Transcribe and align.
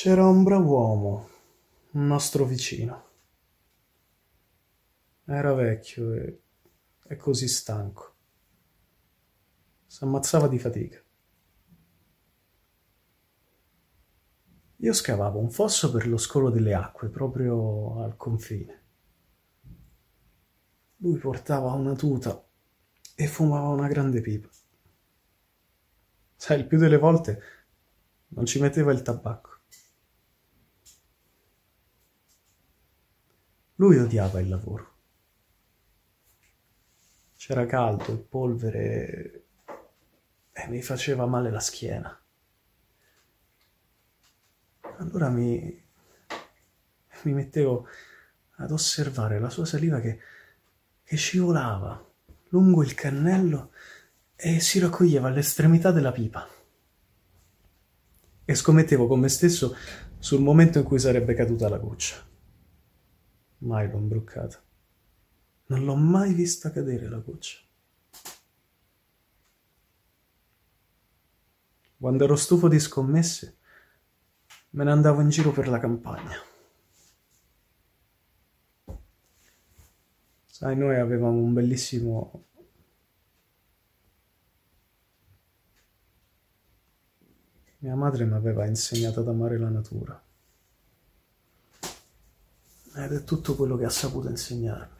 C'era 0.00 0.24
un 0.28 0.44
brav'uomo, 0.44 1.28
un 1.90 2.06
nostro 2.06 2.44
vicino. 2.44 3.06
Era 5.24 5.52
vecchio 5.54 6.12
e, 6.12 6.40
e 7.04 7.16
così 7.16 7.48
stanco. 7.48 8.14
S'ammazzava 9.86 10.46
di 10.46 10.58
fatica. 10.60 11.02
Io 14.76 14.92
scavavo 14.92 15.40
un 15.40 15.50
fosso 15.50 15.90
per 15.90 16.06
lo 16.06 16.16
scolo 16.16 16.50
delle 16.50 16.74
acque, 16.74 17.08
proprio 17.08 18.00
al 18.00 18.16
confine. 18.16 18.82
Lui 20.98 21.18
portava 21.18 21.72
una 21.72 21.96
tuta 21.96 22.40
e 23.16 23.26
fumava 23.26 23.66
una 23.66 23.88
grande 23.88 24.20
pipa. 24.20 24.48
Sai, 26.36 26.60
il 26.60 26.68
più 26.68 26.78
delle 26.78 26.98
volte 26.98 27.42
non 28.28 28.46
ci 28.46 28.60
metteva 28.60 28.92
il 28.92 29.02
tabacco. 29.02 29.56
Lui 33.80 33.96
odiava 33.96 34.40
il 34.40 34.48
lavoro. 34.48 34.92
C'era 37.36 37.64
caldo 37.64 38.12
e 38.12 38.16
polvere 38.16 39.44
e 40.50 40.66
mi 40.68 40.82
faceva 40.82 41.26
male 41.26 41.50
la 41.50 41.60
schiena. 41.60 42.20
Allora 44.96 45.28
mi, 45.28 45.80
mi 47.22 47.32
mettevo 47.32 47.86
ad 48.56 48.72
osservare 48.72 49.38
la 49.38 49.48
sua 49.48 49.64
saliva 49.64 50.00
che, 50.00 50.18
che 51.04 51.16
scivolava 51.16 52.04
lungo 52.48 52.82
il 52.82 52.94
cannello 52.94 53.70
e 54.34 54.58
si 54.58 54.80
raccoglieva 54.80 55.28
all'estremità 55.28 55.92
della 55.92 56.10
pipa. 56.10 56.48
E 58.44 58.54
scommettevo 58.56 59.06
con 59.06 59.20
me 59.20 59.28
stesso 59.28 59.76
sul 60.18 60.40
momento 60.40 60.78
in 60.78 60.84
cui 60.84 60.98
sarebbe 60.98 61.34
caduta 61.34 61.68
la 61.68 61.78
goccia. 61.78 62.27
Mai 63.58 63.90
l'ho 63.90 63.98
imbruccata. 63.98 64.62
Non 65.66 65.84
l'ho 65.84 65.96
mai 65.96 66.32
vista 66.32 66.70
cadere 66.70 67.08
la 67.08 67.18
goccia. 67.18 67.58
Quando 71.98 72.24
ero 72.24 72.36
stufo 72.36 72.68
di 72.68 72.78
scommesse, 72.78 73.58
me 74.70 74.84
ne 74.84 74.90
andavo 74.90 75.20
in 75.20 75.30
giro 75.30 75.50
per 75.50 75.68
la 75.68 75.78
campagna. 75.78 76.36
Sai, 80.44 80.76
noi 80.76 80.96
avevamo 80.96 81.38
un 81.38 81.52
bellissimo 81.52 82.48
Mia 87.80 87.94
madre 87.94 88.24
mi 88.24 88.34
aveva 88.34 88.66
insegnato 88.66 89.20
ad 89.20 89.28
amare 89.28 89.56
la 89.56 89.68
natura. 89.68 90.27
Ed 92.98 93.12
è 93.12 93.22
tutto 93.22 93.54
quello 93.54 93.76
che 93.76 93.84
ha 93.84 93.90
saputo 93.90 94.28
insegnarmi. 94.28 94.96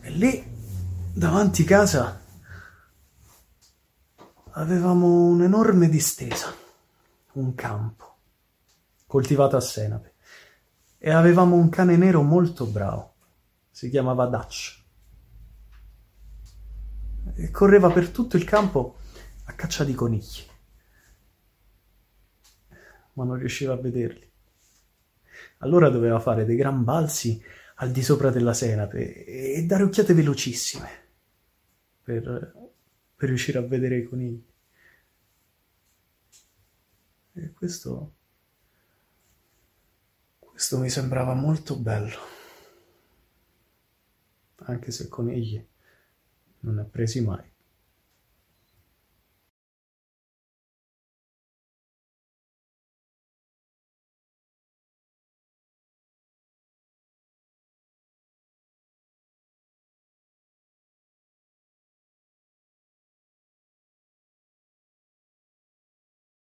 E 0.00 0.10
lì, 0.10 0.44
davanti 1.14 1.64
casa, 1.64 2.20
avevamo 4.50 5.24
un'enorme 5.24 5.88
distesa, 5.88 6.54
un 7.32 7.54
campo, 7.54 8.16
coltivato 9.06 9.56
a 9.56 9.60
senape. 9.60 10.14
E 10.98 11.10
avevamo 11.10 11.56
un 11.56 11.70
cane 11.70 11.96
nero 11.96 12.20
molto 12.20 12.66
bravo, 12.66 13.14
si 13.70 13.88
chiamava 13.88 14.26
Dutch. 14.26 14.84
E 17.36 17.50
correva 17.50 17.90
per 17.90 18.10
tutto 18.10 18.36
il 18.36 18.44
campo 18.44 18.96
a 19.44 19.54
caccia 19.54 19.84
di 19.84 19.94
conigli 19.94 20.47
ma 23.18 23.24
non 23.24 23.36
riusciva 23.36 23.72
a 23.72 23.76
vederli. 23.76 24.30
Allora 25.58 25.88
doveva 25.88 26.20
fare 26.20 26.44
dei 26.44 26.54
gran 26.54 26.84
balzi 26.84 27.42
al 27.76 27.90
di 27.90 28.02
sopra 28.02 28.30
della 28.30 28.54
senape 28.54 29.24
e 29.24 29.64
dare 29.64 29.82
occhiate 29.82 30.14
velocissime 30.14 30.88
per, 32.02 32.70
per 33.16 33.28
riuscire 33.28 33.58
a 33.58 33.62
vedere 33.62 33.98
i 33.98 34.04
conigli. 34.04 34.46
E 37.34 37.52
questo, 37.52 38.14
questo 40.38 40.78
mi 40.78 40.88
sembrava 40.88 41.34
molto 41.34 41.76
bello, 41.76 42.18
anche 44.56 44.90
se 44.92 45.08
conigli 45.08 45.64
non 46.60 46.74
ne 46.74 46.80
ha 46.82 46.84
presi 46.84 47.20
mai. 47.20 47.48